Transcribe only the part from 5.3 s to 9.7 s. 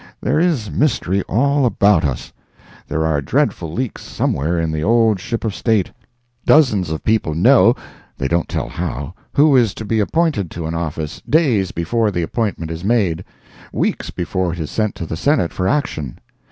of State. Dozens of people know (they don't tell how,) who